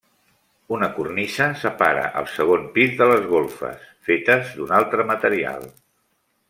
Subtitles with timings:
[0.77, 5.73] Una cornisa separa el segon pis de les golfes, fetes d'un altre material.